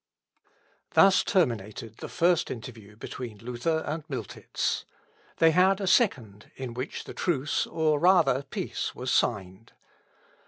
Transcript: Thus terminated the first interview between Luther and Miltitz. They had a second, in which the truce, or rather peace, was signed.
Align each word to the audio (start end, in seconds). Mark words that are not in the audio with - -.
Thus 0.95 1.23
terminated 1.23 1.97
the 1.97 2.09
first 2.09 2.49
interview 2.49 2.95
between 2.95 3.37
Luther 3.37 3.83
and 3.85 4.03
Miltitz. 4.09 4.83
They 5.37 5.51
had 5.51 5.79
a 5.79 5.85
second, 5.85 6.49
in 6.55 6.73
which 6.73 7.03
the 7.03 7.13
truce, 7.13 7.67
or 7.67 7.99
rather 7.99 8.41
peace, 8.41 8.95
was 8.95 9.11
signed. 9.11 9.73